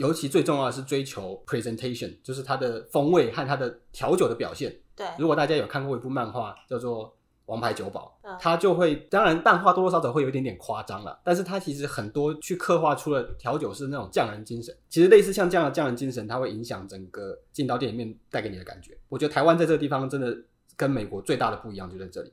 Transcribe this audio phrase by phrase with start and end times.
[0.00, 4.74] 尤其最重要的是追求 presentation，就是它的风味和它的调酒的表现。
[4.96, 7.06] 对，如果大家有看过一部漫画叫做
[7.44, 14.74] 《王牌酒保》，嗯，它就会，当然漫画多多少少会有一点点夸张了，但是它其实很多去刻画出了调酒师那种匠人精神。
[14.88, 18.96] 其实类似像这样的匠人精神，它会影响整个进到店里面带给你的感觉。
[19.10, 20.34] 我觉得台湾在这个地方真的
[20.76, 22.32] 跟美国最大的不一样就在这里。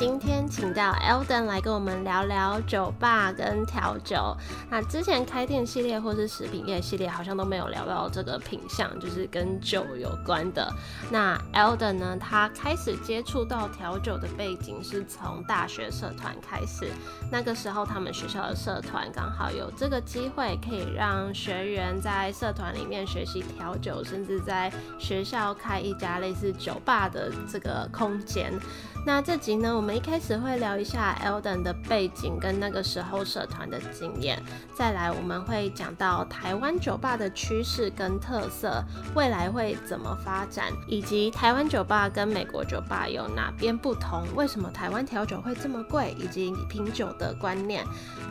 [0.00, 4.34] 今天请到 Alden 来跟我们聊聊酒吧跟调酒。
[4.70, 10.72] 那之前开店系列或是食品业系列好像都没有聊到这个品相，就是跟酒有关的。
[11.10, 16.90] 那 Alden 呢，他开始接触到调酒的背景是从大学社团开始。
[17.30, 28.58] 那个时候他们学校的社团刚好有这个机会，可以让学员在社团里面学习调酒，甚至在学校开一家类似酒吧的这个空间。
[29.06, 34.40] 那这集呢，我们一开始会聊一下 Alden 的背景跟那个时候社团的经验，
[34.74, 38.84] 再来我们会讲到台湾酒吧的趋势跟特色，
[39.14, 47.84] 未来会怎么发展，以及台湾酒吧跟美国酒吧有哪边不同，为什么台湾调酒会这么贵，以及品酒的观念。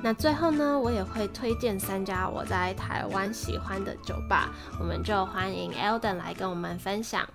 [0.03, 7.27] 那最后呢，我也会推荐三家我在台湾喜欢的酒吧，我们就欢迎 Alden 来跟我们分享。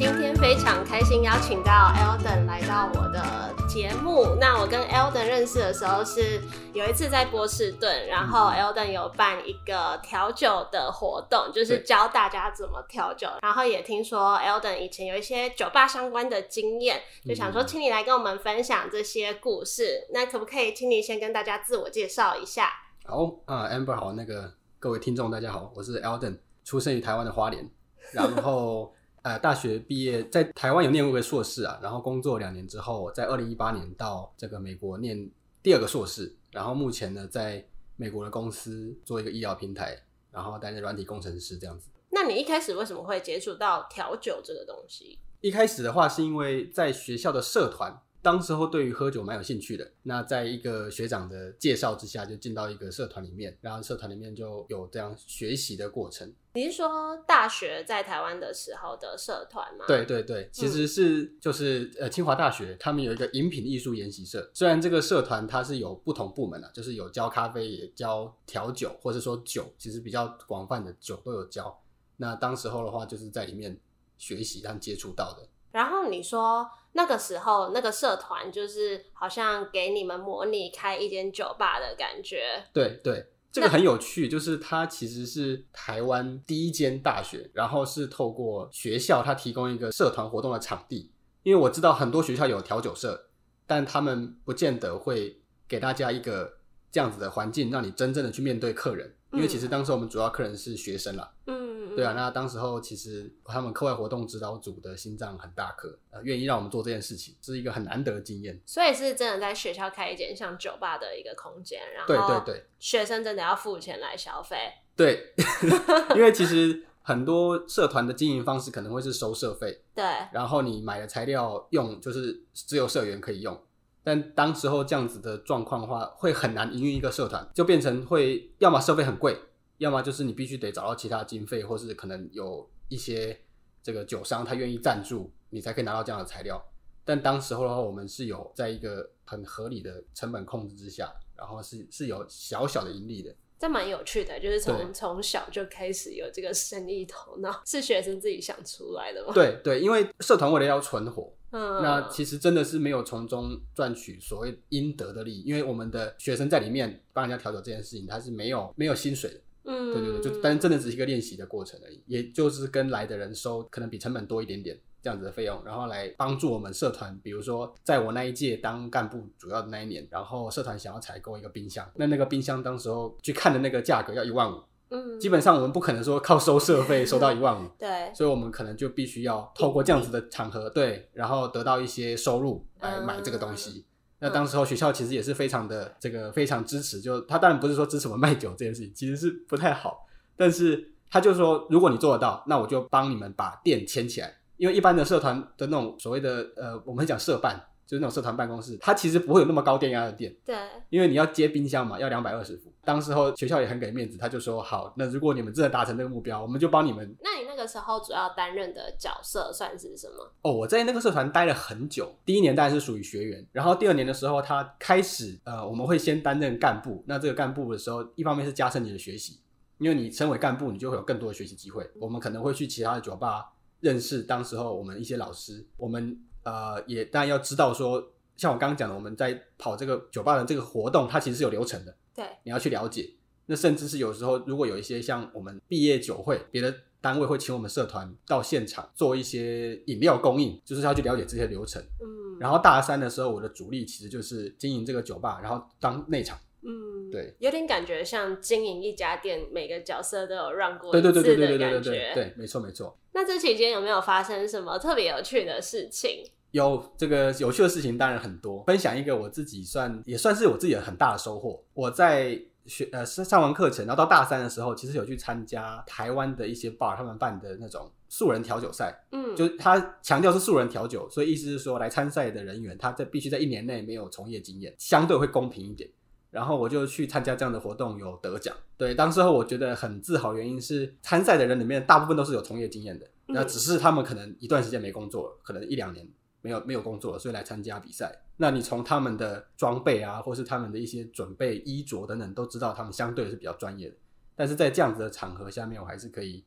[0.00, 4.34] 今天非常开心邀请到 Elden 来到我的节目。
[4.40, 6.40] 那我跟 Elden 认识的时候是
[6.72, 13.28] 有一次在波士顿，然后 Elden 有办一个调酒的活动，就是教大家怎么调酒。
[13.42, 20.08] 然后也听说 Elden 以前有一些酒吧相关的经验，就想说请你来跟我们分享这些故事。
[20.14, 22.70] 那可不可以请你先跟大家自我介绍一下？
[23.04, 27.70] 好啊，呃，Amber 好，那个各位听众大家好，我是 Elden，出生于台湾的花莲，
[28.14, 28.94] 然后。
[29.22, 35.30] 呃，大学毕业在台湾有念过一个硕士啊，然后工作两年之后，在二零一八年到这个美国念
[35.62, 37.64] 第二个硕士，然后目前呢在
[37.96, 39.96] 美国的公司做一个医疗平台，
[40.32, 41.88] 然后担任软体工程师这样子。
[42.10, 45.18] 那你一开始为什么会接触到调酒这个东西？
[45.40, 48.00] 一开始的话是因为在学校的社团。
[48.22, 56.32] 当时候对于喝酒蛮有兴趣的，那在一个学长的介绍之下，就进到一个社团里面，然后社团里面就有这样学习的过程。
[56.52, 59.84] 你是说大学在台湾的时候的社团吗？
[59.86, 71.80] 对对对，其实是就是呃清华大学他们有一个饮品艺术研习社，虽然这个社团它是有不同部门的，就是有教咖啡也教调酒，或者说酒，其实比较广泛的酒都有教。
[72.16, 73.78] 那当时候的话，就是在里面
[74.18, 75.48] 学习和接触到的。
[75.70, 82.64] 然后你说那个时候那个社团就是好像给你们模拟开一间酒吧的感觉。
[82.72, 91.12] 对对，这个很有趣，就是它其实是台湾第一间大学，然后是透过学校它提供一个社团活动的场地。
[91.42, 93.28] 因为我知道很多学校有调酒社，
[93.66, 96.58] 但他们不见得会给大家一个
[96.92, 99.16] 这样子的环境，让你真正的去面对客人。
[99.32, 101.32] 因为其实当时我们主要客人是学生啦。
[101.46, 101.59] 嗯。
[102.00, 108.60] 对啊，那当时候其实他们课外活动指导组的心脏很大颗，呃，愿意让我们做这件事情，这是一个很难得的经验。
[108.64, 114.56] 所以是真的在学校开一间像酒吧的一个空间，然后对对对，学生真的要付钱来消费。
[114.96, 115.34] 对，
[116.16, 123.58] 因为其实很多社团的经营方式可能会是收社费，对，然后你买的材料用就是只有社员可以用，
[124.02, 129.38] 但当时候这样子的状况的话，会很难营运一个社团，就变成会要么社费很贵。
[129.80, 133.40] 要么就是你必须得找到其他经费，或是可能有一些
[133.82, 136.62] 这个酒商他愿意赞助，你才可以拿到这样的材料。
[137.02, 143.34] 但当时候的话，我们是有在一个很合理的成本控制之下，然后是是有小小的盈利的。
[143.58, 149.32] 这蛮有趣的，就是从从小就开始有这个生意头脑，是学生自己想出来的吗？
[149.32, 159.40] 对对，因为社团为了要存活，嗯，那其实真的是没有从中赚取所谓应得的利益，因为我们的学生在里面帮人家调酒这件事情，他是没有没有薪水的。
[159.70, 183.86] 嗯，对对对，就但真的只是一个练习的过程而已，也就是跟来的人收可能比成本多一点点这样子的费用，然后来帮助我们社团，比如说在我那一届当干部主要的那一年，然后社团想要采购一个冰箱，那那个冰箱当时候去看的那个价格要一万五，嗯，基本上我们不可能说靠收社费收到一万五，对，所以我们可能就必须要透过这样子的场合，对，然后得到一些收入来买这个东西。
[184.20, 190.06] 那当时候学校其实也是非常的这个非常支持，就他当然不是说支持我们卖酒这件事情，其实是不太好，
[190.36, 200.54] 但是他就说如果你做得到，那我就帮你们把店牵起来，因为一般的社团的那种所谓的呃，我们讲社办，就是那种社团办公室，它其实不会有那么高电压的电，对，
[200.90, 202.72] 因为你要接冰箱嘛，要两百二十伏。
[202.90, 207.16] 当时候学校也很给面子，他就说好，那如果你们真的达成这个目标，我们就帮你们。
[207.22, 210.28] 那你那个时候主要担任的角色算是什么？
[210.42, 212.12] 哦，我在那个社团待了很久。
[212.24, 217.04] 第一年当然是属于学员，然后第二年的时候，他开始呃，我们会先担任干部。
[217.06, 219.38] 那这个干部的时候，一方面是加深你的学习，
[219.78, 221.88] 因为你身为干部，你就会有更多的学习机会。
[222.00, 225.64] 我们可能会去其他的酒吧认识当时候我们一些老师。
[225.76, 228.04] 我们呃也当然要知道说，
[228.36, 231.94] 像我刚刚讲的，我们在跑这个酒吧的这个活动，它其实是有流程的。
[232.20, 233.08] 对，你要去了解。
[233.46, 241.82] 那甚至是有时候，如果有一些像我们毕业酒会，别的单位会请我们社团到现场做一些饮料供应，就是要去了解这些流程。
[242.00, 246.38] 嗯，然后大三的时候，我的主力其实就是经营这个酒吧，然后当内场。
[246.62, 251.22] 嗯，对，有点感觉像经营一家店，每个角色都有让过一次的感觉。
[251.22, 252.98] 对对对对对对对对，对，没错没错。
[253.12, 256.22] 那这期间有没有发生什么特别有趣的事情？
[256.50, 261.62] 有这个有趣的事情当然很多，分享一个我自己算也算是我自己的很大的收获。
[261.74, 262.40] 我在。
[262.66, 275.90] 学呃上上完课程，然后到大三的时候，其实有去参加台湾的一些 bar 他们办的那种素人调酒赛，嗯，就他强调是素人调酒，所以意思是说来参赛的人员他在必须在一年内没有从业经验，相对会公平一点。
[276.30, 278.54] 然后我就去参加这样的活动，有得奖。
[278.76, 286.06] 对，当时候我觉得很自豪，原因是参赛的人里面大部分都是有从业经验的，那只是他们可能一段时间没工作了，可能一两年。
[286.42, 288.22] 没有没有工作，所以来参加比赛。
[288.36, 293.96] 那你从他们的装备啊，或是他们的一些准备衣着等等，都知道他们相对是比较专业的。
[294.34, 296.42] 但是在这样子的场合下面，我还是可以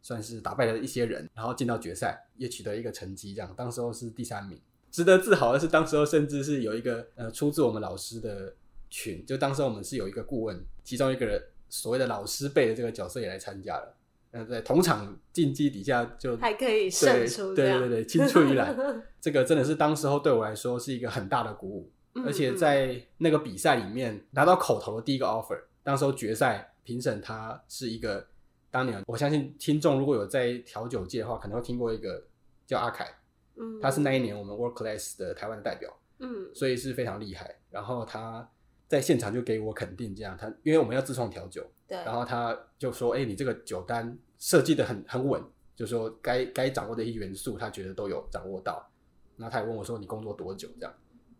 [0.00, 3.34] 算是打败了一些人，然后进到决赛，也取得一个成绩。
[3.34, 4.58] 这样，当时候是第三名。
[4.90, 8.54] 值得自豪的是，当时候甚至是有一个呃出自我们老师的
[8.88, 13.94] 群，就当时我们是有一个顾问，其中一个人所谓的老师辈的这个角色也来参加了。
[14.34, 18.76] 呃，在同场竞技底下就还可以胜出，对对对对，青出于蓝，
[19.20, 21.92] 这个真的是当时候对我来说是一个很大的鼓舞，
[22.26, 28.26] 而且在那个比赛里面拿到口头的第一个 offer，当时候决赛评审他是一个
[28.72, 32.20] 当年我相信听众如果有在调酒界的话，可能会听过一个
[32.66, 33.06] 叫阿凯，
[33.54, 38.50] 嗯，他是那一年我们 World Class 的台湾的代表，嗯，所以是非常厉害，然后他
[38.88, 41.64] 在现场就给我肯定，这样他因为我们要自创调酒。
[41.86, 45.42] 对，然后他就说：“哎、欸，你这个酒单设计的很很稳，
[45.74, 48.86] 就是说该该掌握的一些元素，他觉得都有掌握到。
[49.38, 50.94] 然后他也问我说：‘你工作多久？’这样。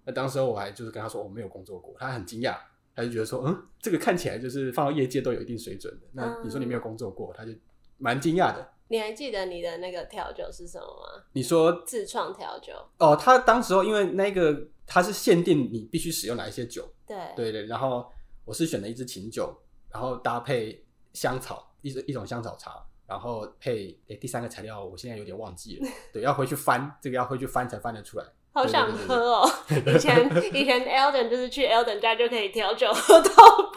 [0.07, 2.57] 那当时我还就是跟他说：‘我没有工作过。’他很惊讶，
[2.97, 7.53] 他就觉得说：‘嗯，这个看起来就是放到业界都有一定水准的。’那你说你没有工作过，他就
[7.99, 8.67] 蛮惊讶的。
[8.89, 11.25] 你还记得你的那个调酒是什么吗？
[11.35, 12.73] 你说自创调酒？
[12.97, 17.67] 哦，他当时候因为那个他是限定你必须使用哪一些酒，对对对。
[17.67, 18.11] 然后
[18.47, 19.55] 我是选了一支琴酒。”
[19.95, 28.25] 然后搭配香草，一一种香草茶，然后配诶第三个材料，我现在有点忘记了，对，要回去翻，这个要回去翻才翻得出来。
[28.57, 29.51] 好想喝哦！
[29.69, 33.29] 以前以前 Elden 就是去 Elden 家就可以调酒喝到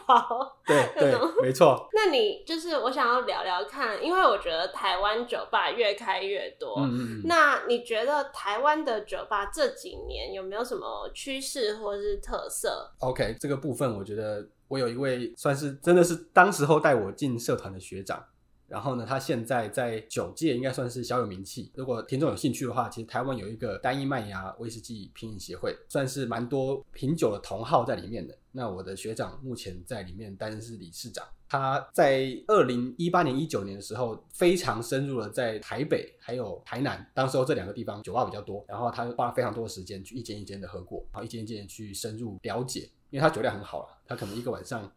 [0.05, 1.89] 饱， 对对，没错。
[1.93, 18.23] 那你就是我想要聊聊看，因为我觉得台湾酒吧越开越多，嗯嗯，那你觉得台湾的酒吧这几年有没有什么趋势或是特色？OK，这个部分我觉得我有一位算是真的是当时候带我进社团的学长。
[18.67, 21.71] 然后呢，他现在在酒界应该算是小有名气。
[21.75, 28.37] 如果听众有兴趣的话，其实台湾有一个单一麦芽威士忌品饮协会，算是蛮多品酒的同好在里面的。
[28.51, 31.25] 那我的学长目前在里面担任是理事长。
[31.49, 42.89] 他在二零一八年、一九年的时候，非常深入的在台北还有台南，当时候这两个地方酒吧比较多，然后他花了非常多的时间去一间一间的喝过，然后一间一间去深入了解。
[43.09, 44.89] 因为他酒量很好了，他可能一个晚上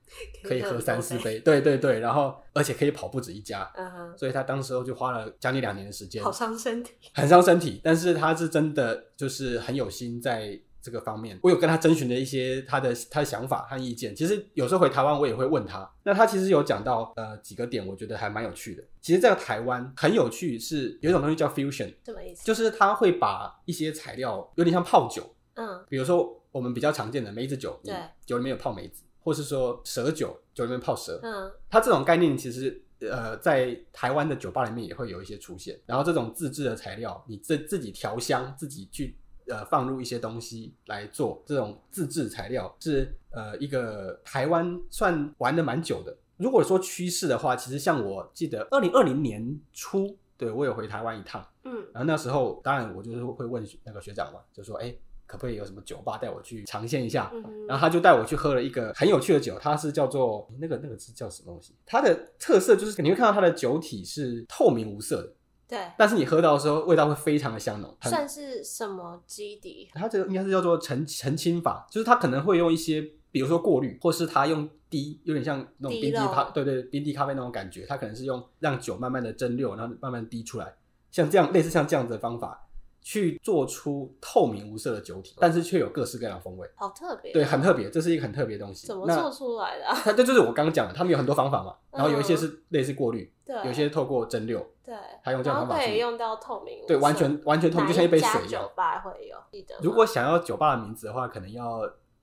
[0.45, 4.17] 可以喝三四杯，对对对，然后而且可以跑不止一家，uh -huh.
[4.17, 11.39] 所以他当时候就花了将近两年的时间，好伤身体，很伤身体，但是他是真的就是很有心在这个方面。
[11.43, 18.83] 我有跟他征询了一些他的他的想法和意见，其实有时候回台湾我也会问他，那他其实有讲到呃几个点，我觉得还蛮有趣的。
[19.01, 22.45] 其实，在台湾很有趣是有一种东西叫 fusion，什么意思？
[22.45, 26.37] 就是他会把一些材料有点像泡酒，嗯，比如说。
[26.53, 27.95] 我们比较常见的梅子酒，对，
[28.27, 31.21] 酒里面有泡梅子，或是说蛇酒，酒里面泡蛇。
[31.23, 35.81] 嗯，它这种概念其实呃，在台湾的酒吧里面也会有一些出现。
[35.87, 39.17] 然后这种自制的材料，你自自己调香，自己去
[39.47, 46.17] 呃放入一些东西来做这种自制材料，是呃一个台湾算玩的蛮久的。
[46.37, 54.93] 如果说趋势的话，其实像我记得二零二零年初，对，我有回台湾一趟，嗯，然后那时候当然我就是会问那个学长嘛，就说哎。
[55.31, 57.31] 可不可以有什么酒吧带我去尝鲜一下？
[57.33, 57.67] 嗯？
[57.69, 61.73] 然后他就带我去喝了一个很有趣的酒，它是叫做那个那个是叫什么东西？
[61.87, 65.33] 它的特色就是你会看到它的酒体是透明无色的，
[65.69, 65.79] 对。
[65.97, 67.97] 但是你喝到的时候，味道会非常的香浓。
[68.03, 69.89] 算是什么基底？
[69.95, 80.75] 它这个应该是叫做澄澄清法，就是它可能会用一些比如说过滤，或是它用滴，有点像那种冰滴咖，对，对对，冰滴咖啡那种感觉，它可能是用让酒慢慢的蒸馏，然后慢慢滴出来，
[81.13, 82.67] 像这样类似像这样子的方法。
[83.11, 87.33] 去做出透明无色的酒体，但是却有各式各样的风味，好特别。
[87.33, 88.87] 对，很特别，这是一个很特别的东西。
[88.87, 89.85] 怎么做出来的？
[90.05, 91.75] 它这就是我刚刚讲的，他们有很多方法嘛。
[91.91, 98.63] 然后有一些是类似过滤，对，有些透过蒸馏，对，还用这样方法去可以用到透明，对，完全完全透明，就像一杯水一样。
[98.63, 99.37] 酒吧会有，
[99.83, 101.81] 如果想要酒吧的名字的话，可能要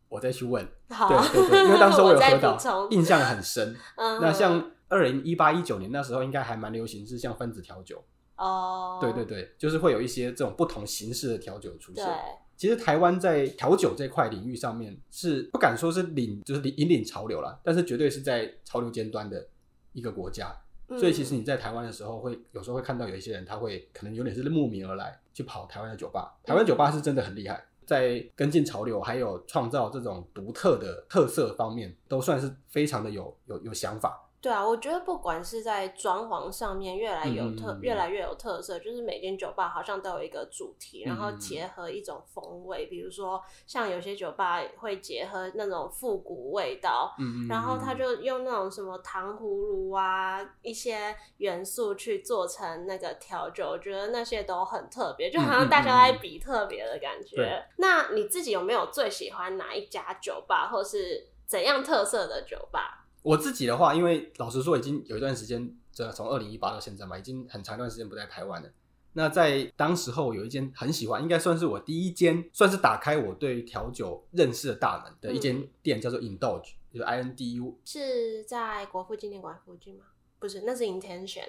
[0.08, 0.66] 我再去问。
[0.90, 3.76] 好，对对对，因为当时我有 喝到，印象很深。
[3.98, 8.02] 那像二零一八一九年那时候，应该还蛮流行，是像分子调酒。
[8.38, 12.06] 哦，对对对，就是会有一些这种不同形式的调酒出现。
[12.06, 12.14] 对，
[12.56, 19.48] 其实台湾在调酒这块领域上面是不敢说是领，就是引领潮流啦，但是绝对是在潮流尖端的
[19.94, 20.56] 一个国家。
[20.90, 26.38] 嗯、所以其实你在台湾的时候会，会有时候会看到有一些人，他会可能有点是慕名而来去跑台湾的酒吧。
[26.44, 34.27] 台湾酒吧是真的很厉害，在跟进潮流还有创造这种独特的特色方面，都算是非常的有有有想法。
[34.48, 57.44] 对啊，我觉得不管是在装潢上面越来有特，嗯、越来越有特色，就是每间酒吧好像都有一个主题，嗯、然后结合一种风味，比如说像有些酒吧会结合那种复古味道，嗯、然后他就用那种什么糖葫芦啊一些元素去做成那个调酒，我觉得那些都很特别，就好像大家在比特别的感觉。
[57.44, 63.04] 嗯、那你自己有没有最喜欢哪一家酒吧，或是怎样特色的酒吧？
[63.22, 68.70] 我自己的话，因为老实说，已经有一段时间，这从二零一八到现在嘛，已经很长一段时间不在台湾了。
[69.14, 80.06] 那在当时候有一间很喜欢，应该算是我第一间，算是打开我对调酒认识的大门的一间店，叫做 Indulge，就是 I N D U，是在国父纪念馆附近吗？
[80.40, 81.48] 不是，那是 Intention。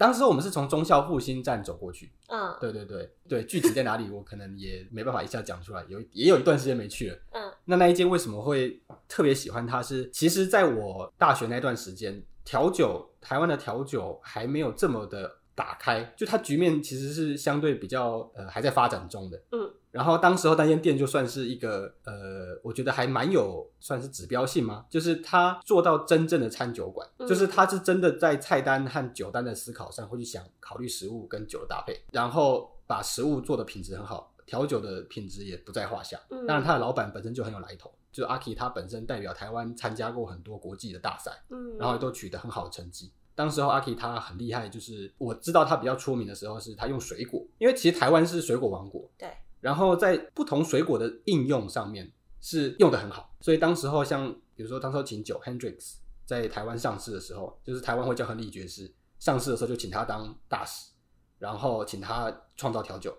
[0.00, 3.10] 当时我们是从忠孝复兴站走过去，嗯，对对对。
[3.28, 10.04] 对，具体在哪里我可能也没办法一下讲出来，有也有一段时间没去了，嗯，那那一间为什么会特别喜欢它是？
[10.04, 19.70] 是其实在我大学那段时间，调酒台湾的调酒还没有这么的打开，就它局面其实是相对比较呃还在发展中的，嗯。
[19.90, 24.86] 然后当时候那间店就算是一个呃，我觉得还蛮有算是指标性吗？
[24.88, 36.20] 就是他做到真正的餐酒馆，嗯、就是他是真的在菜单和酒单的思考上会去想考虑食物跟酒的搭配，然后把食物做的品质很好，调酒的品质也不在话下。
[36.30, 43.10] 嗯、当然他的老板本身就很有来头，就是阿 K 他本身代表台湾参加过很多国际的大赛，嗯，然后也都取得很好的成绩。
[43.34, 49.28] 当时候阿 K 他很厉害，就是我知道他比较出名的时候是他用水果，因为其实台湾是水果王国，对。
[49.60, 60.90] 然后在不同水果的应用上面是用的很好，所以当时候像比如说当时候琴酒 Hendrix 在台湾上市的时候，就是台湾会叫亨利爵士上市的时候就请他当大使，
[61.38, 63.14] 然后请他创造调酒，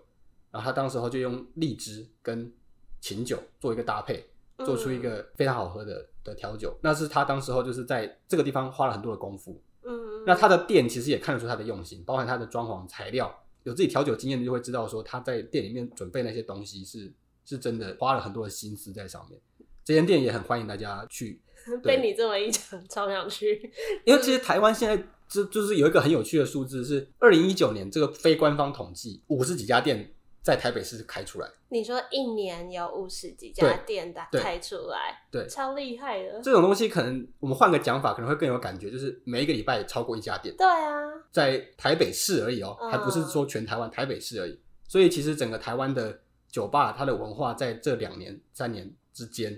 [0.50, 2.52] 然后他当时候就用荔枝跟
[3.00, 13.41] 琴酒做一个搭配，做出一个非常好喝的的调酒，那是他当时候就是在这个地方花了很多的功夫，嗯，那他的店其实也看得出他的用心，包含他的装潢材料。
[13.64, 17.12] 有自己调酒经验的就会知道，说他在店里面准备那些东西是
[17.44, 19.40] 是真的花了很多的心思在上面。
[19.84, 21.40] 这间店也很欢迎大家去。
[21.82, 23.70] 被你这么一讲，超想去。
[24.04, 30.12] 因为其实台湾现在就就是有一个很有趣的数字，是二零一九年这个非官方统计，五十几家店。
[30.42, 36.40] 在台北市开出来，你说一年有五十几家店的开出来，对，对超厉害的。
[36.42, 40.52] 这种东西可能我们换个讲法，可能会更有感觉，就是每一个礼拜超过一家店。
[40.56, 44.60] 对啊，在台北市而已哦，还不是说全台湾，台北市而已。
[44.88, 46.18] 所以其实整个台湾的
[46.50, 49.52] 酒吧，它的文化在这两年、三年之间，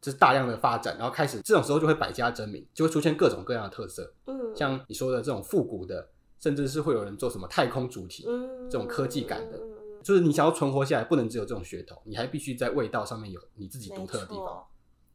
[0.00, 4.10] 就是大量的发展，然后开始这种时候就会百家争鸣，就会出现各种各样的特色。
[4.26, 6.08] 嗯，像你说的这种复古的，
[6.40, 9.60] 甚至是会有人做什么太空主题，嗯这种科技感的。
[10.02, 14.66] 就是你想要存活下来，不能只有这种噱头，你还必须在味道上面有你自己独特的地方。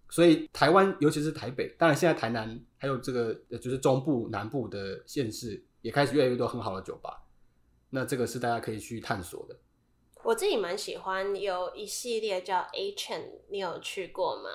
[0.10, 7.24] 所以台湾，尤其是台北，当然现在台南还有这个就是中部、南部的县市，也开始越来越多很好的酒吧。
[7.89, 9.58] 那这个是大家可以去探索的。
[10.24, 14.50] 我自己蛮喜欢有一系列叫 A Chain，你有去过吗？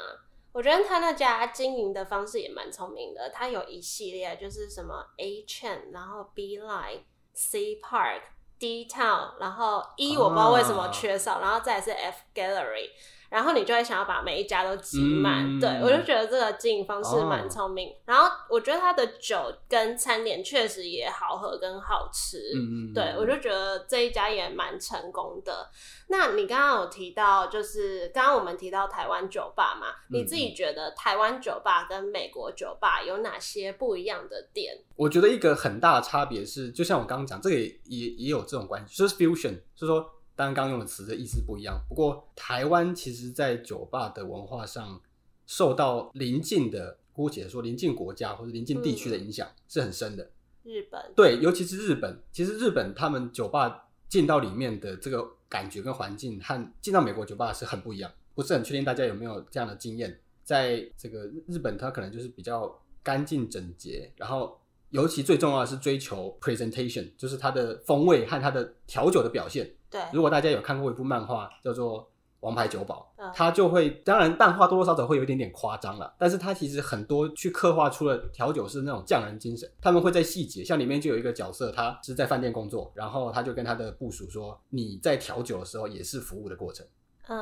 [0.53, 3.31] 我觉得他那家经营的方式也蛮聪明的。
[3.31, 7.03] 他有一系列就是什么 A Chain，然后 B Line、
[7.35, 8.23] C Park。
[8.61, 12.91] D Town，然后 E 我不知道为什么缺少，啊、然后再是 F Gallery，
[13.31, 17.89] 然后你就会想要把每一家都挤满，嗯、对，我就觉得这个经营方式蛮聪明。
[17.89, 25.71] 哦、然后我觉得它的酒跟餐点确实也好喝跟好吃，嗯、对，我就觉得这一家也蛮成功的。
[26.09, 34.77] 那你刚刚有提到，就是刚刚我们提到台湾酒吧嘛，嗯、你自己觉得台湾酒吧跟美国酒吧有哪些不一样的点？
[34.97, 40.05] 我觉得一个很大的差别是，就像我刚刚讲，这个也也也有这种关系，就是 fusion，就是说，
[40.41, 41.85] 当然刚刚用的词的意思不一样。
[41.87, 44.99] 不过台湾其实在酒吧的文化上
[45.47, 50.31] 受到邻近的，姑且说邻近国家或者邻近地区的影响是很深的。
[50.63, 58.11] 日本对，尤其是日本，其实日本他们酒吧进到里面的这个感觉跟环境和进到美国酒吧是很不一样。
[58.35, 69.71] 不是很确定大家有没有这样的经验，在这个日本，它可能就是比较干净整洁，然后尤其最重要的是追求 presentation，就是它的风味和它的调酒的表现。
[69.91, 72.09] 对，如果大家有看过一部漫画叫做
[72.41, 79.71] 王牌酒保，他就会，当然漫画多多少少会有一点点夸张了，但是他其实很多去刻画出了调酒师那种匠人精神。
[79.81, 86.87] 他们会在细节，像里面就有一个角色，他是在饭店工作，然后他就跟他的部属说：“你在调酒的时候也是服务的过程，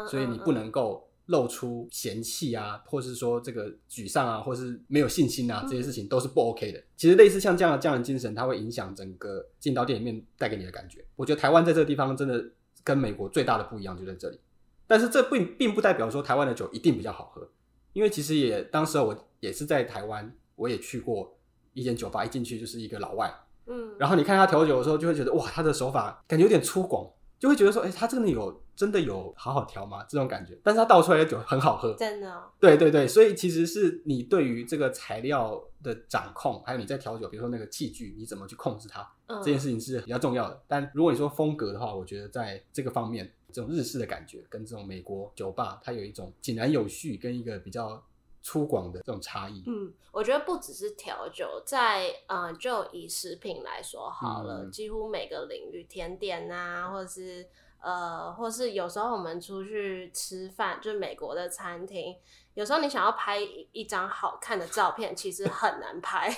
[0.09, 6.83] 所以你不能够露出嫌弃啊，或是说这个沮丧啊，或是没有信心啊，这些事情都是不 OK 的。
[6.97, 11.05] 其实类似像这样的匠人精神，它会影响整个进到店里面带给你的感觉。
[11.17, 12.45] 我觉得台湾在这个地方真的
[12.83, 14.39] 跟美国最大的不一样就在这里。”
[14.87, 17.47] 但是这并并不代表说台湾的酒一定比较好喝，
[17.93, 21.37] 因为其实也当时我也是在台湾，我也去过
[21.75, 23.31] 一间酒吧，一进去就是一个老外，
[23.67, 27.13] 嗯，然后你看他调酒的时候，就会觉得哇，他的手法感觉有点粗犷。
[27.39, 30.05] 就会觉得说，哎、欸，他真的有真的有好好调吗？
[30.09, 32.45] 这种感觉，但是它倒出来的酒很好喝，真的、哦。
[32.59, 40.61] 对对对，所以其实是你对于这个材料的掌控，还有你在调酒，比如说那个器具，你怎么去控制它，嗯、这件事情是比较重要的。
[40.67, 48.03] 但如果你说风格的话，我觉得在这个方面，这种日式的感觉跟这种美国酒吧，它有一种井然有序跟一个比较。
[48.49, 57.47] 粗犷的这种差异，嗯，我觉得不只是调酒，在呃，就以食品来说好了，嗯、几乎每个领域，甜点啊，或者是
[57.79, 62.17] 呃，或是有时候我们出去吃饭，就是美国的餐厅，
[62.55, 63.39] 有时候你想要拍
[63.73, 66.35] 一张好看的照片，其实很难拍。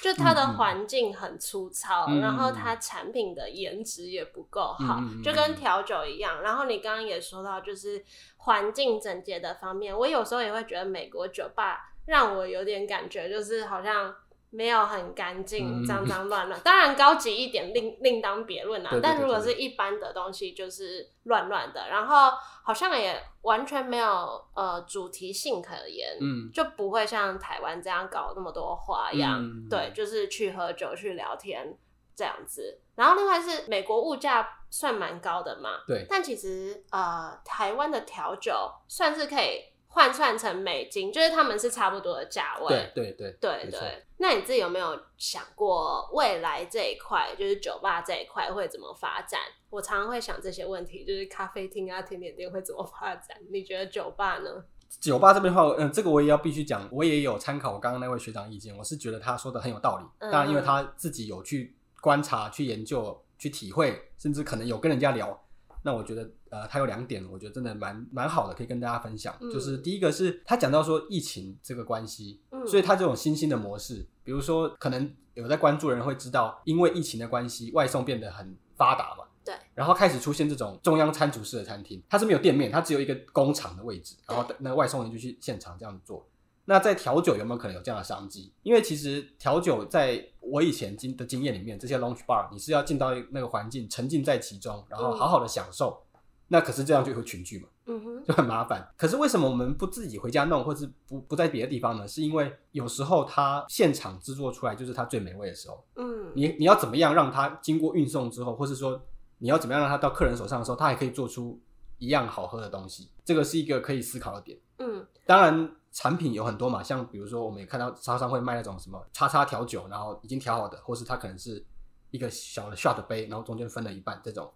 [0.00, 6.42] 就它的环境很粗糙，嗯、然后它产品的颜值也不够好，嗯、就跟调酒一样。
[6.42, 8.04] 然后你刚刚也说到，就是
[8.38, 14.14] 环境整洁的方面，我有时候也会觉得美国酒吧让我有点感觉，就是好像。
[14.54, 16.60] 没有很干净，脏脏乱乱。
[16.60, 18.90] 当然高级一点另另当别论啊。
[18.90, 21.88] 对对对对，但如果是一般的东西，就是乱乱的。
[21.88, 22.30] 然后
[22.62, 29.42] 好像也完全没有呃主题性可言，嗯，就不会像台湾这样搞那么多花样。
[29.42, 31.76] 嗯、对，就是去喝酒去聊天
[32.14, 32.80] 这样子。
[32.94, 36.06] 然后另外是美国物价算蛮高的嘛，对。
[36.08, 39.73] 但其实呃台湾的调酒算是可以。
[39.94, 42.66] 换算成美金，就是他们是差不多的价位。
[42.68, 44.04] 对对对对对。
[44.18, 49.40] 那你自己有没有想过未来这一块，就是酒吧这一块会怎么发展？
[49.70, 53.36] 我常常会想这些问题，就是咖啡厅啊、甜点店会怎么发展？
[53.52, 54.64] 你觉得酒吧呢？
[55.00, 60.04] 酒吧这边的话，嗯，这个我也要必须讲，我也有参考我刚刚那位学长意见，我是觉得他说的很有道理。
[60.20, 65.40] 当然，因为他自己有去观察、去研究、去体会，甚至可能有跟人家聊。
[65.86, 69.36] 那我觉得，呃，他有两点，我觉得真的蛮蛮好的，可以跟大家分享。
[69.40, 79.24] 嗯、就是第一个是他讲到说疫情这个关系，嗯、所以他这种新兴的模式，比如说可能有在关注的人会知道，因为疫情的关系，外送变得很发达嘛。
[79.44, 79.54] 对。
[79.74, 86.26] 然后开始出现这种中央餐厨式的餐厅，它是没有店面，它只有一个工厂的位置，然后那个外送人就去现场这样做。
[86.66, 88.52] 那在调酒有没有可能有这样的商机？
[88.62, 96.02] 因为其实调酒在我以前经的经验里面，这些 lounge bar 你是要进到那个环境，沉浸在其中，然后好好的享受。
[96.14, 98.88] 嗯、那可是这样就会群聚嘛，嗯哼，就很麻烦。
[98.96, 102.08] 可是为什么我们不自己回家弄，或是不不在别的地方呢？
[102.08, 105.84] 是因为有时候它现场制作出来就是它最美味的时候。
[105.96, 109.02] 嗯，你你要怎么样让它经过运送之后，或是说
[109.36, 111.60] 你要怎么样让它到客人手上的时候，它还可以做出
[111.98, 113.10] 一样好喝的东西？
[113.22, 114.58] 这个是一个可以思考的点。
[114.78, 115.70] 嗯，当然。
[115.94, 121.64] 产品有很多嘛，像比如说我们也看到超商会卖那种什么叉叉调酒，然后已经调好的，或是它可能是
[122.10, 124.52] 一个小的 shot 杯，然后中间分了一半这种，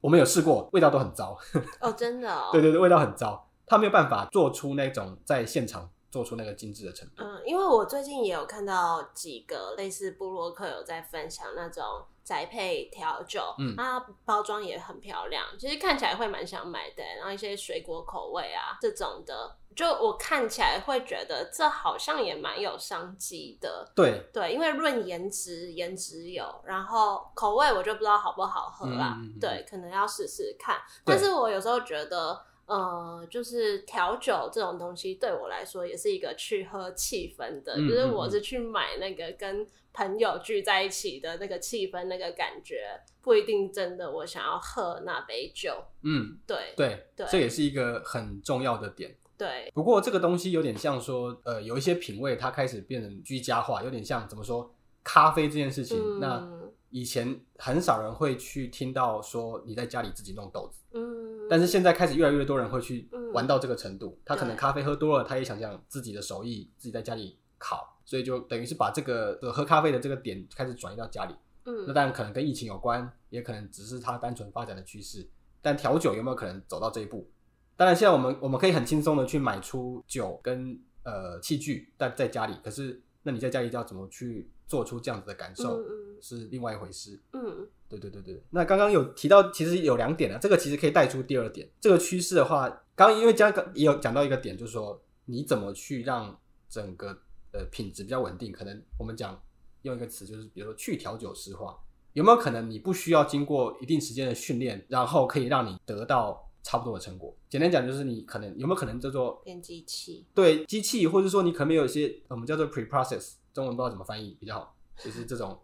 [0.00, 1.38] 我们有试过，味道都很糟。
[1.80, 2.48] 哦，真的哦。
[2.52, 7.22] 对对对，味道很糟，它没有办法做出那种在现场做出那个精致的程度。
[7.22, 11.84] 嗯，因为我最近也有看到几个类似布洛克有在分享那种
[12.24, 19.56] 宅配调酒，嗯，它包装也很漂亮，其实看起来会蛮想买的，然后一些水果口味啊这种的。
[19.76, 30.80] 就我看起来会觉得这好像也蛮有商机的，对对，因为论颜值，颜值有，然后口味我就不知道好不好喝啦，嗯嗯嗯对，可能要试试看。
[31.04, 45.82] 但是我有时候觉得，呃，就是调酒这种东西对我来说也是一个去喝气氛的，就是我是去买那个跟朋友聚在一起的那个气氛，那个感觉不一定真的我想要喝那杯酒。
[46.02, 49.16] 嗯，对对对，这也是一个很重要的点。
[49.38, 55.96] 对，不过这个东西有点像说，呃，有一些品味它开始变成居家化，有点像怎么说，咖啡这件事情。
[55.96, 56.48] 嗯、那
[56.90, 61.17] 以前很少人会去听到说你在家里自己弄豆子，嗯，
[61.50, 64.18] 但是现在开始越来越多人会去玩到这个程度。
[64.24, 71.34] 他可能咖啡喝多了，他也想想自己的手艺，自己在家里烤，所以就等于是把这个喝咖啡的这个点开始转移到家里。
[71.64, 75.28] 嗯，那当然可能跟疫情有关，也可能只是他单纯发展的趋势。
[75.60, 77.30] 但调酒有没有可能走到这一步？
[77.76, 82.54] 当然，现在我们我们可以很轻松的去买出酒跟呃器具，在在家里。
[82.64, 85.80] 可是，那你在家里要怎么去做出这样子的感受，
[86.20, 87.20] 是另外一回事。
[87.32, 88.42] 嗯，对对对对。
[88.50, 91.68] 那刚刚有提到，其实有两点啊，这个其实可以带出第二点。
[91.80, 97.16] 这个趋势的话，刚因为刚刚也有讲到一个点，就是说你怎么去让整个
[97.52, 98.52] 呃品质比较稳定。
[98.52, 99.40] 可能我们讲
[99.82, 101.78] 用一个词，就是比如说去调酒师化，
[102.12, 106.44] 有没有可能你不需要经过一定时间的训练，然后可以让你得到。
[106.60, 110.26] 差不多的成果，简单讲就是你可能有没有可能叫做变机器？
[110.34, 115.58] 对，机器，或者说你可能有一些我们叫做 pre-process，中文不知道怎么翻译比较好，就是这种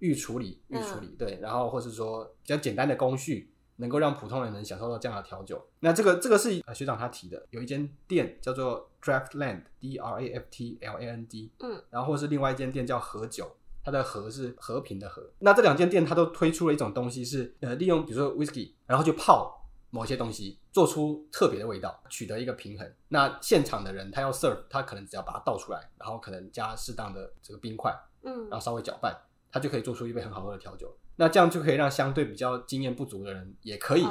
[0.00, 5.64] 预处理、预处理，对，然后或是说比较简单的工序，能够让普通人能享受到这样的调酒。
[5.78, 13.50] 那这个这个是学长他提的，有一间店叫做 Draftland，D R A F T L A N D，嗯，然后或是另外一间店叫和酒，
[13.84, 15.30] 它的和是和平的和。
[15.38, 19.56] 那这两间店它都推出了一种东西是，呃，利用比如说 whisky，然后去泡。
[19.92, 22.88] 某些东西做出特别的味道，取得一个平衡。
[23.08, 29.12] 那现场的人他要 serve，他可能只要把它倒出来，然后可能加适当的这个冰块，嗯，然后稍微搅拌，
[29.50, 30.94] 他就可以做出一杯很好喝的调酒。
[31.16, 34.04] 那这样就可以让相对比较经验不足的人也可以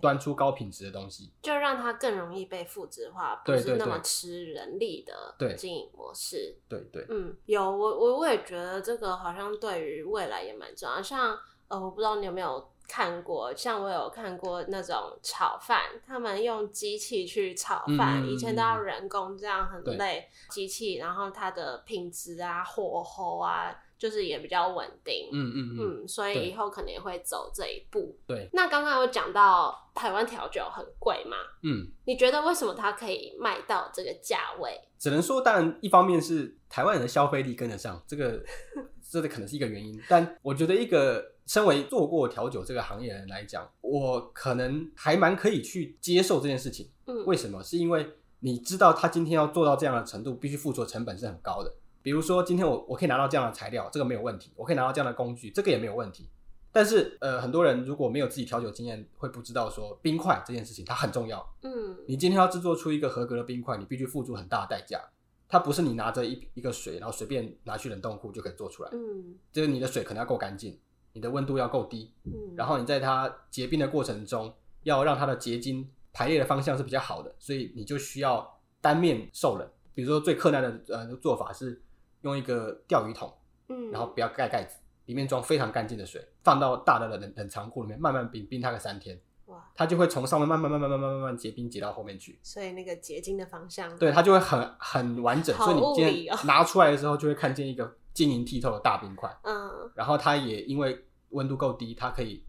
[0.00, 6.56] 端出高品质的东西，就让它更容易被复制化，不是那么吃人力的经营模式。
[6.68, 11.00] 对对，对，嗯，有我我我也觉得这个好像对于未来也蛮重要。
[11.02, 12.70] 像呃，我不知道你有没有。
[12.88, 20.28] 看过，像我有看过那种炒饭，他们用机器去炒饭，嗯，以前都要人工，这样很累。
[20.50, 25.28] 机器，然后它的品质啊、火候啊，就是也比较稳定。
[25.32, 28.18] 嗯嗯嗯，所以以后可能也会走这一步。
[28.26, 28.48] 对。
[28.52, 31.36] 那刚刚有讲到台湾调酒很贵嘛？
[31.62, 31.86] 嗯。
[32.04, 34.80] 你觉得为什么它可以卖到这个价位？
[34.98, 38.42] 只能说，当然一方面是台湾人的消费力跟得上，这个
[39.08, 40.02] 这个可能是一个原因。
[40.08, 41.30] 但我觉得一个。
[41.44, 46.88] 身为做过调酒这个行业的人来讲，我可能还蛮可以去接受这件事情。
[47.06, 47.60] 嗯，为什么？
[47.64, 51.74] 是因为你知道他今天要做到这样的程度，必须付出的成本是很高的。
[52.02, 56.28] 比如说，今天我我可以拿到这样的材料，这个没有问题；我可以拿到这样的工具，这个也没有问题。
[56.72, 61.46] 但是，呃，很多人如果没有自己调酒经验，会不知道说冰块这件事情它很重要。
[61.62, 65.00] 嗯，你今天要制作出一个合格的冰块，你必须付出很大的代价。
[65.48, 68.90] 它不是你拿着一一个水，然后随便拿去冷冻库就可以做出来。
[68.92, 70.78] 嗯，就是你的水可能要够干净。
[71.14, 74.50] 你的温度要够低，嗯，然后你在它结冰的过程中，
[74.84, 79.68] 要让它的结晶排列的方向是比较好的，所以你就需要单面受冷。
[79.94, 81.82] 比如说最困难的呃做法是
[82.22, 83.32] 用一个钓鱼桶，
[83.68, 92.38] 嗯，然后不要盖盖子，里面装非常干净的水，放到大的冷冷藏库里面慢慢冰，冰它个三天，哇，它就会从上面慢慢慢慢慢慢慢慢结冰结到后面去。
[92.42, 97.96] 所以那个结晶的方向，对，它就会很很完整，所以你今天拿出来的时候就会看见一个。
[98.14, 102.44] 晶莹剔透的大冰块，嗯，然后它也因为温度够低，它可以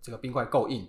[0.00, 0.88] 这个冰块够硬，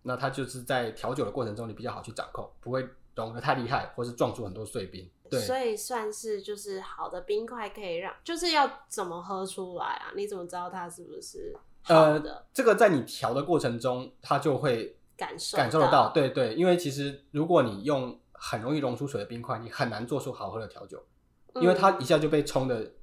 [0.00, 2.88] 那它就是在调酒的过程中你比较好去掌控，不会
[3.20, 5.08] 融得太厉害，或是撞出很多碎冰。
[5.30, 10.12] 对，所以算是就是好的冰块可以让，就是要怎么喝出来啊？
[10.16, 12.32] 你怎么知道它是不是好的？
[12.32, 16.10] 呃，这个在你调的过程中，它就会感受感受得到。
[16.12, 21.00] 对对，因为其实如果你用很容易溶出水的冰块，你很难做出好喝的调酒，
[21.54, 22.94] 因为它一下就被冲的。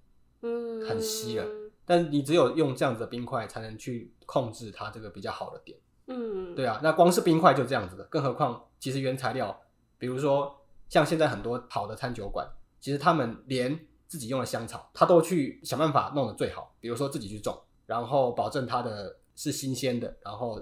[0.44, 1.46] 嗯，很稀了，
[1.84, 5.76] 但你只有用这样子的冰块才能去控制它这个比较好的点。
[6.06, 9.60] 嗯，对啊，那光是冰块就这样子的，更何况其实原材料，
[9.98, 10.56] 比如说
[10.90, 12.48] 像现在很多好的餐酒馆，
[12.80, 20.62] 其实他们连自己用的香草，他都去想办法弄得最好，比如说自己去种，然后保证它的是新鲜的，然后。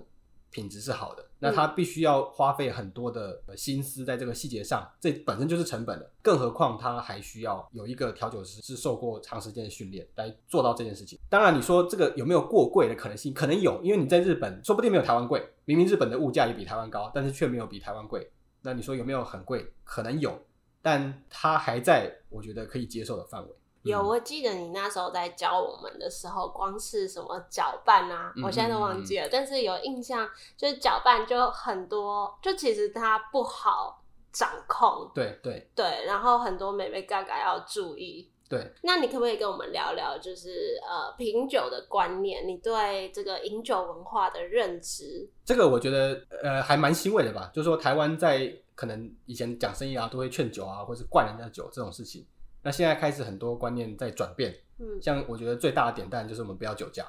[0.52, 6.10] 品质是好的，那他必须要花费很多的心思在这个细节上，这本身就是成本的。
[6.22, 11.20] 更何况他还需要有一个调酒师是受过长时间的训练来做到这件事情。
[11.28, 13.34] 当然，你说这个有没有过贵的可能性？
[13.34, 15.46] 可能有，因为你在日本说不定没有台湾贵。
[15.66, 18.32] 明明日本的物价也比台湾高，但是却没有比台湾贵。
[18.66, 19.72] 那你说有没有很贵？
[19.84, 20.42] 可能有，
[20.82, 23.56] 但它还在我觉得可以接受的范围。
[23.84, 29.28] 有，我记得你那时候在教我们的时候，光是什么搅拌啊，我现在都忘记了。
[29.28, 35.12] 嗯嗯嗯，但是有印象，就是搅拌就很多，就其实它不好掌控。
[35.14, 38.32] 对对对，然后很多美眉嘎嘎要注意。
[38.48, 45.28] 对，那你可不可以跟我们聊聊，就是呃品酒的观念，你对这个饮酒文化的认知？
[45.44, 52.24] 这个我觉得呃还蛮欣慰的吧，就是说台湾在可能以前讲生意啊，都会劝酒啊，或是灌人家酒这种事情。
[52.62, 57.06] 那现在开始很多观念在转变，嗯，像我觉得最大的点当然就是我们不要酒驾，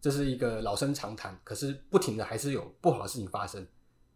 [0.00, 3.66] 这是一个老生常谈，可是不停的还是有不好的事情发生，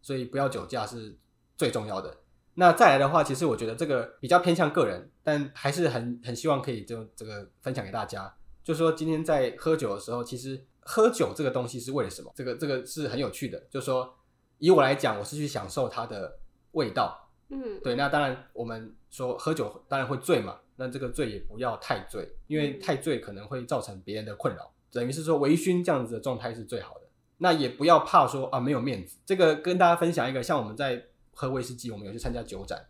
[0.01, 1.14] 所以不要酒驾是
[1.59, 2.16] 最重要的。
[2.59, 8.35] 那再来的话，其实我觉得这个比较偏向个人，但还是很很希望可以就这个分享给大家。
[8.64, 12.33] 就是说今天在喝酒的时候，其实喝酒这个东西是为了什么？
[12.35, 13.62] 这个这个是很有趣的。
[13.71, 14.12] 就是说
[14.59, 16.38] 以我来讲，我是去享受它的
[16.73, 17.29] 味道。
[17.51, 17.95] 嗯，对。
[17.95, 24.73] 那当然我们说喝酒当然会醉嘛，那这个醉也不要太醉，因为太醉可能会造成别人的困扰。
[24.90, 27.03] 等于是说微醺这样子的状态是最好的。
[27.37, 29.19] 那也不要怕说啊没有面子。
[29.27, 31.05] 这个跟大家分享一个，像我们在
[31.37, 32.85] 喝威士忌，我们有去参加酒展。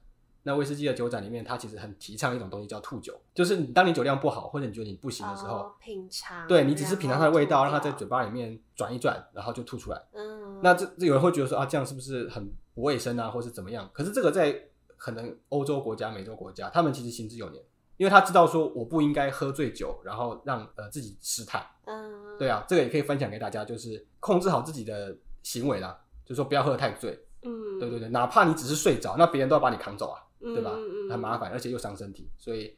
[0.44, 6.46] 那威士忌的酒展里面，它其实很提倡一种东西叫吐酒，就是你当你酒量不好，或者你觉得你不行的时候，哦、品尝。
[6.46, 10.00] 对，你只是品尝它的味道，让它在嘴巴里面转一转，然后就吐出来。
[10.12, 10.60] 嗯。
[10.62, 13.90] 那这这有人会觉得说啊，这样是不是很不卫生啊，或是怎么样？
[13.92, 14.56] 可是这个在
[14.96, 17.60] 可能欧洲国家、美洲国家，他们其实行之有年，
[17.96, 21.68] 因为他知道说我不应该喝醉酒，然后让呃自己失态。
[21.86, 22.38] 嗯。
[22.38, 27.25] 对啊，这个也可以分享给大家，就是控制好自己的行为啦，就是说不要喝得太醉。
[27.46, 27.78] 嗯。
[27.78, 30.22] 对对对，哪怕你只是睡着，那别人都要把你扛走啊。
[30.38, 30.76] 对吧？
[31.10, 32.76] 很麻烦，而且又伤身体，所以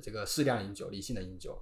[0.00, 1.58] 这个适量饮酒，理性的饮酒。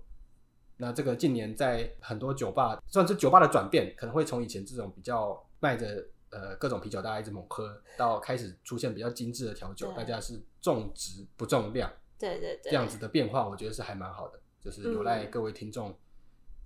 [0.76, 15.96] 那这个近年在很多酒吧，算是酒吧的转变，可能会从以前这种比较卖着呃各种啤酒，大家一直猛喝，到开始出现比较精致的调酒，大家是重质不重量，对对对，这样子的变化，我觉得是还蛮好的，就是有赖各位听众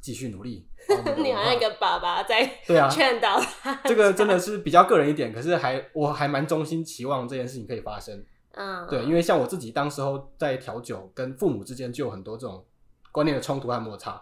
[0.00, 0.66] 继续努力。
[1.18, 8.24] 你好像一个爸爸在对啊劝导他，这个真的是比较个人一点，可是还我还蛮衷心期望这件事情可以发生。
[8.52, 12.66] 嗯，对，因为像我自己当时候在调酒，跟父母之间就有很多这种
[13.12, 14.20] 观念的冲突和摩擦。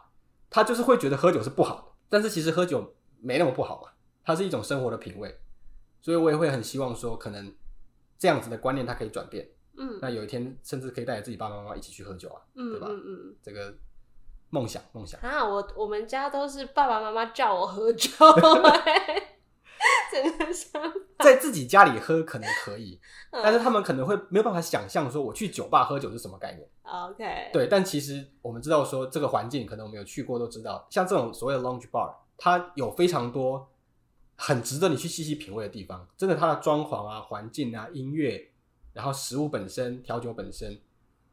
[0.50, 3.90] 他就是会觉得喝酒是不好的，但是其实喝酒没那么不好嘛，
[4.24, 5.38] 它是一种生活的品味。
[6.00, 7.54] 所以我也会很希望说，可能
[8.18, 9.48] 这样子的观念它可以转变。
[9.76, 12.86] 嗯，那有一天甚至可以带着自己爸爸妈妈一起去喝酒啊，嗯、对吧？
[12.90, 13.74] 嗯嗯，这个
[14.50, 18.11] 梦想梦想啊，我我们家都是爸爸妈妈叫我喝酒。
[20.11, 20.82] 真的想
[21.20, 22.98] 在自己家里喝可能可以，
[23.30, 26.68] 但是他们可能会没有办法想象说我去酒吧喝酒是什么概念。
[26.82, 33.68] OK，对，但其实我们知道说这个环境，可能我们有去过都知道，像这种所谓的 lounge bar，它有非常多
[34.34, 36.08] 很值得你去细细品味的地方。
[36.16, 38.50] 真的，它的装潢啊、环境啊、音乐，
[38.94, 40.80] 然后食物本身、调酒本身，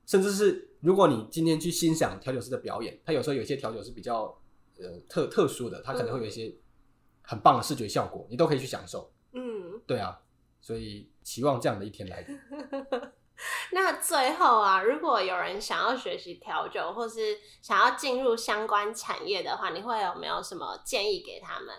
[0.05, 4.23] 甚至是如果你今天去欣赏调酒师的表演，他有时候有一些调酒是比较
[4.77, 6.55] 呃特特殊的，他可能会有一些。
[7.27, 9.11] 很棒的视觉效果，你都可以去享受。
[9.31, 10.21] 嗯，对啊，
[10.61, 12.39] 所以期望这样的一天来临。
[13.73, 21.73] 那最后啊，如果有人想要学习调酒，或是想要进入相关产业的话，你会有没有什么建议给他们？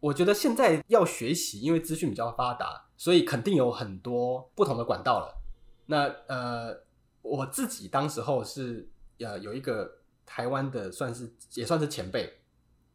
[0.00, 5.42] 我觉得现在要学习，因为资讯比较发达，所以肯定有很多不同的管道了。
[5.86, 6.82] 那呃，
[7.26, 12.40] 我自己当时候是呃有一个台湾的，算是也算是前辈。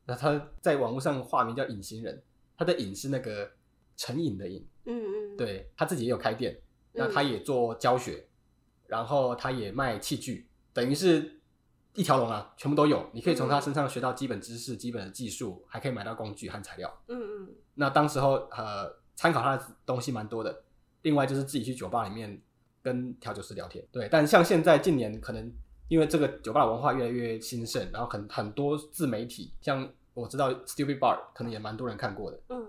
[0.06, 2.24] 那他在网络上化名叫隐形人，
[2.58, 3.52] 他的隐是那个
[3.96, 6.60] 成瘾的瘾，嗯嗯，对，他自己也有开店，
[6.94, 11.40] 那他也做教学，嗯、然后他也卖器具，等于是
[11.94, 13.10] 一条龙啊，全部都有。
[13.14, 17.04] 你可以从他身上学到基本知识、基本的技术，还可以买到工具和材料。
[17.08, 17.56] 嗯嗯。
[17.76, 20.64] 那当时候呃，参考他的东西蛮多的。
[21.04, 22.42] 另外就是自己去酒吧里面
[22.82, 24.08] 跟调酒师聊天，对。
[24.12, 25.52] 但像现在近年可能。
[25.92, 32.66] 因为这个酒吧文化越来越兴盛，然后很很多自媒体，像我知道 Stupid Bar 可能也蛮多人看过的，嗯，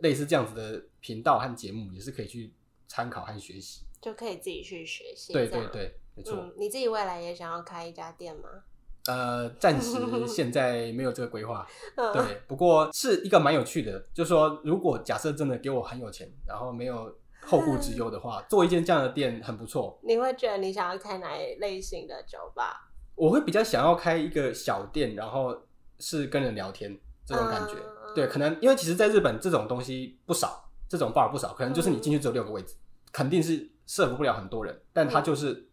[0.00, 2.52] 类似这样子的频道和节目也是可以去
[2.86, 5.32] 参考和学习，就可以自己去学习。
[5.32, 6.36] 对对对，没错。
[6.36, 8.42] 嗯，你自己未来也想要开一家店吗？
[9.06, 11.66] 呃，暂时现在没有这个规划。
[12.12, 17.16] 对，不过是一个蛮有趣的，就是说如果假设真的给我很有钱，然后没有。
[17.42, 19.98] 后顾之忧的话，做一间这样的店很不错。
[20.02, 22.90] 你会觉得你想要开哪一类型的酒吧？
[23.14, 25.56] 我会比较想要开一个小店，然后
[25.98, 27.74] 是跟人聊天这种感觉。
[27.74, 35.68] 嗯、对，可能因为其实在日本这种东西不少，这种 bar 不少，可能就是你进去只有六个位置，嗯、肯定是 serve 不了很多人，但它就是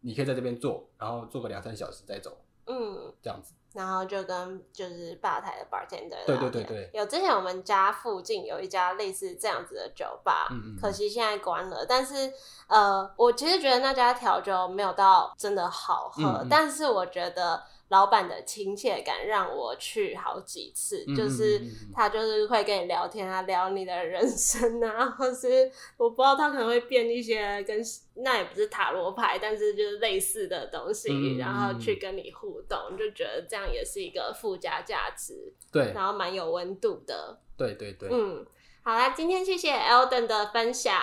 [0.00, 2.36] 你可以在这边坐，然后坐个两三小时再走。
[2.68, 3.54] 嗯，这样子。
[3.74, 11.84] 然后就跟就是吧台的 bartender 对对对对，有之前我们家附近有一家类似这样子的酒吧，嗯嗯，可惜现在关了。
[11.86, 12.32] 但是
[12.66, 17.62] 呃，我其实觉得那家调酒没有到真的好喝，但是我觉得。
[17.88, 21.60] 老板的亲切感让我去好几次，嗯、就是
[21.94, 27.80] 他就是会跟你聊天啊，聊你的人生啊， 或是我不知道他可能会变一些跟
[28.16, 38.44] 那也不是塔罗牌，但是就是类似的东西，嗯、然后去跟你互动，就觉得这样也是一个附加价值，对，然后蛮有温度的，对对对，嗯，
[38.82, 40.94] 好啦，今天谢谢 Elden 的分享，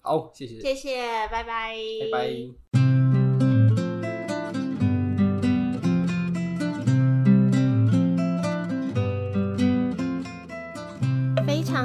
[0.00, 1.76] 好，谢谢，谢谢，拜拜，
[2.10, 2.93] 拜拜。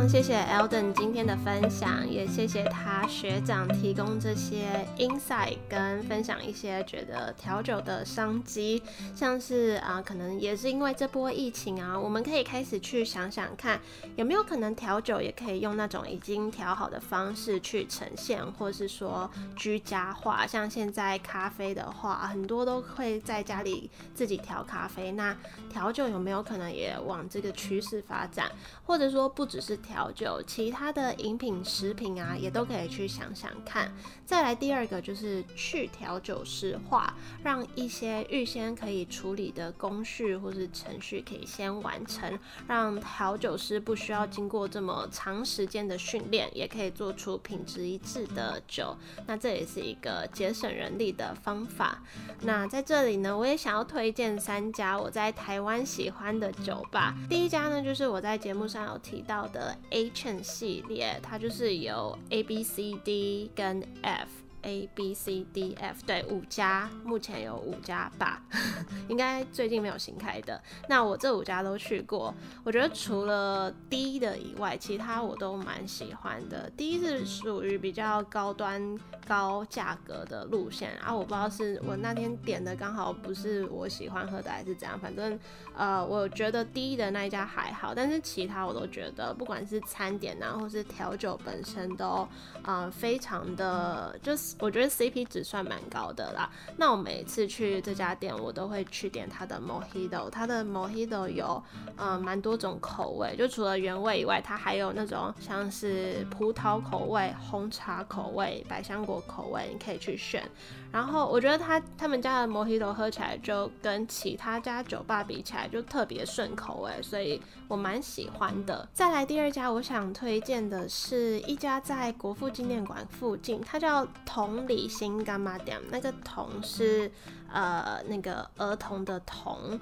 [0.08, 8.82] 谢谢 Alden 今天的分享，也谢谢他学长提供这些 insight 跟分享一些觉得调酒的商机，
[9.16, 13.80] 像是啊，可能也是因为这波疫情啊，我们可以开始去想想看，
[14.16, 25.36] 有没有可能调酒也可以用那种已经调好的方式去呈现，或是说居家化，像现在咖啡的话，很多都会在家里自己调咖啡，那
[25.70, 28.52] 调酒有没有可能也往这个趋势发展，
[28.86, 29.78] 或者说不只是。
[29.90, 33.92] 调酒，其他的饮品、食品啊，也都可以去想想看。
[34.24, 37.12] 再来第二个就是去调酒师化，
[37.44, 48.96] 让一些预先可以处理的工序或是程序可以先完成，让调酒师不需要经过这么长时间的训练，也可以做出品质一致的酒。
[49.26, 52.04] 那这也是一个节省人力的方法。
[52.42, 57.16] 那在这里呢，我也想要推荐三家我在台湾喜欢的酒吧。
[57.28, 59.76] 第一家呢，就是我在节目上有提到的。
[59.92, 64.30] Ancient 系列，它就是有 A B C D 跟 F。
[64.64, 68.42] A B C D F 对，五家，目前有五家吧，
[69.08, 70.62] 应该最近没有新开的。
[70.88, 76.70] 那我这五家都去过，我觉得除了低的以外，其他我都蛮喜欢的。
[76.76, 85.00] 第一是属于比较高端、高价格的路线啊，我不知道是我那天点的刚好不是我喜欢喝的，还是怎样。
[85.00, 85.40] 反正
[85.76, 92.28] 呃，我觉得低的那一家还好，但是其他我都觉得，不管是餐点啊，或是调酒本身都
[92.64, 94.49] 呃非常的就是。
[94.60, 96.50] 我觉得 CP 值算蛮高的啦。
[96.78, 100.30] 那我每次去这家店，我都会去点它的 Mojito。
[100.30, 101.64] 它的 Mojito 有
[101.98, 110.44] 嗯蛮多种口味，就除了原味以外，它还有那种像是葡萄口味、红茶口味、百香果口味，你可以去选。
[110.92, 118.88] 然后我觉得他他们家的 Mojito 喝起来就跟其他家酒吧比起来就特别顺口味，所以我蛮喜欢的。
[118.92, 124.04] 再来第二家，我想推荐的是一家在国父纪念馆附近，它叫
[124.40, 127.12] 同理心干嘛点，那个同是
[127.52, 129.80] 呃那个儿童的童。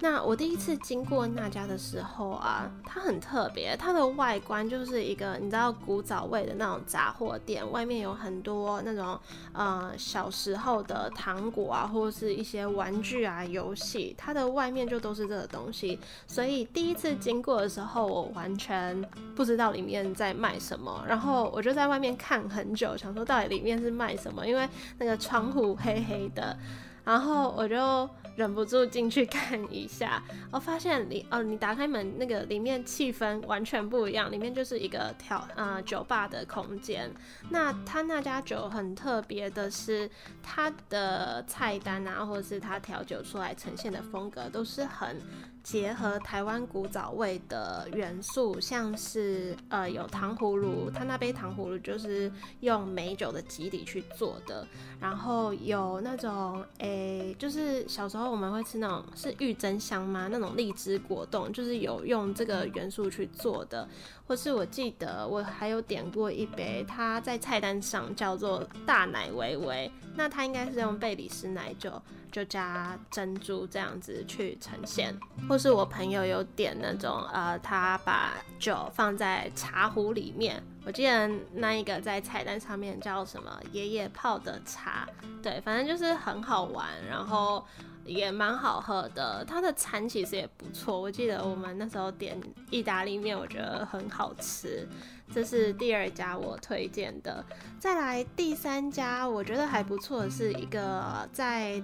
[0.00, 9.16] 那我第一次经过那家的时候啊，它很特别，它的外观就是一个你知道古早味的那种杂货店，外面有很多那种
[9.52, 16.00] 呃小时候的糖果啊，或者是一些玩具啊、游戏，它的外面就都是这个东西。
[16.26, 19.00] 所以第一次经过的时候，我完全
[19.36, 26.58] 不知道里面在卖什么，然后我就在外面看很久，想说到底里面是卖什么，因为那个窗户黑黑的，
[27.04, 28.08] 然后我就。
[28.34, 37.12] 忍不住进去看一下，我发现里哦，你打开门，那个里面气氛完全不一样，里面就是一个调呃酒吧的空间。
[37.50, 40.10] 那他那家酒很特别的是，
[40.42, 45.20] 他的菜单啊，或者是他调酒出来呈现的风格，都是很。
[45.62, 54.66] 结合台湾古早味的元素，像是呃有糖葫芦，它那杯糖葫芦就是用美酒的基底去做的，
[55.00, 60.28] 然后有那种诶、就是小时候我们会吃那种是玉珍香吗？
[60.30, 63.88] 那种荔枝果冻，就是有用这个元素去做的。
[64.32, 75.14] 或是我记得我还有点过一杯，它在菜单上叫做大奶维维，那它应该是用贝里斯奶酒，就加珍珠这样子去呈现。
[75.46, 85.06] 或是我朋友有点那种呃，他把酒放在茶壶里面，我记得那一个在菜单上面叫什么爷爷泡的茶，
[85.42, 87.62] 对，反正就是很好玩，然后。
[88.04, 91.00] 也蛮好喝的，它的餐其实也不错。
[91.00, 94.88] 我记得我们那时候点意大利面，我觉得很好吃。
[95.32, 97.44] 这是第二家我推荐的。
[97.78, 101.82] 再来第三家，我觉得还不错，是一个在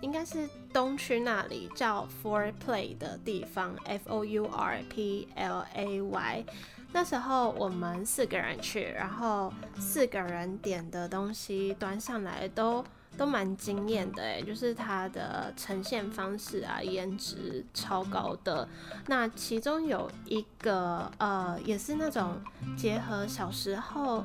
[0.00, 6.44] 应该是东区那里叫 Four Play 的地方，F O U R P L A Y。
[6.92, 12.84] 那时候我们四个人去，然后四个人点的东西端上来都。
[13.18, 18.66] 都蛮惊艳的诶，就是它的呈现方式啊，颜值超高的。
[19.08, 22.40] 那其中有一个呃，也是那种
[22.76, 24.24] 结合小时候，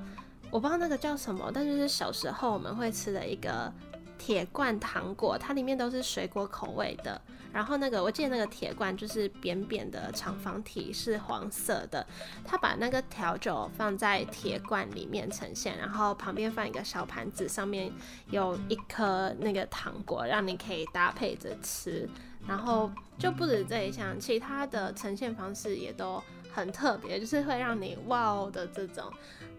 [0.52, 3.74] 我不知道那个叫什么，但就是小时候我们会吃的一个
[4.18, 7.20] 铁罐糖果，它里面都是水果口味的。
[7.54, 12.06] 然后那个，我记得那个铁罐就是扁扁的长方体，是黄色的。
[12.44, 17.92] 他把那个调酒放在铁罐里面呈现，然后旁边放一个小盘子，上面
[18.32, 22.10] 有一颗那个糖果，让你可以搭配着吃。
[22.48, 26.22] 然后就不止这一项，其他的呈现方式也都
[26.52, 29.12] 很特别，就是会让你哇哦的这种。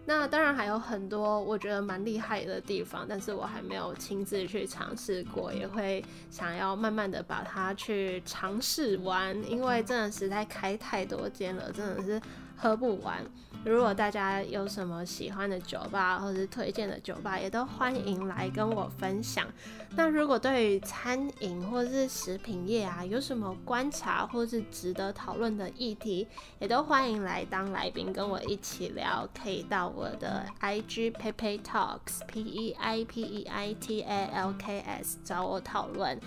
[0.07, 12.21] 那当然还有很多我觉得蛮厉害的地方，但是我还没有亲自去尝试过，也会想要慢慢的把它去尝试完，因为真的实在开太多间了，真的是
[12.55, 13.23] 喝不完。
[13.63, 19.47] 如果大家有什么喜欢的酒吧或者是推荐的酒吧，也都欢迎来跟我分享。
[19.95, 26.27] 那如果对于餐饮或是食品业啊，有什么观察或是值得讨论的议题，
[26.59, 29.27] 也都欢迎来当来宾跟我一起聊。
[29.41, 36.19] 可以到我的 IG Pepe Talks P E I P E I T A L K S 找我讨论。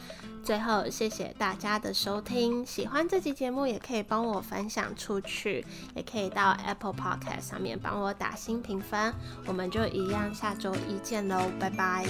[0.48, 5.62] 最后，谢谢大家的收听，喜欢这期节目也可以帮我分享出去，
[5.94, 9.12] 也可以到 Apple Podcast 上面帮我打新评分。
[9.44, 12.06] 我们就一样，下周一见喽，拜拜。